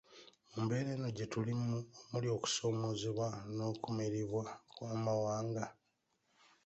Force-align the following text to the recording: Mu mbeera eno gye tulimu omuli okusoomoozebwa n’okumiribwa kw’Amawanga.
Mu 0.53 0.61
mbeera 0.65 0.89
eno 0.95 1.09
gye 1.15 1.25
tulimu 1.31 1.69
omuli 2.11 2.27
okusoomoozebwa 2.35 3.27
n’okumiribwa 3.55 4.45
kw’Amawanga. 4.73 5.65